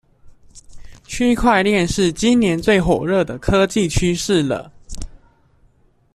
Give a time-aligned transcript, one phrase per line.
[1.05, 4.73] 區塊鏈是今年最火熱的科技趨勢了